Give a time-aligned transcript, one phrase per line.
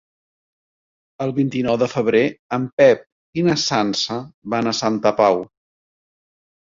[1.25, 2.23] El vint-i-nou de febrer
[2.59, 3.05] en Pep
[3.43, 4.19] i na Sança
[4.55, 5.43] van a Santa Pau.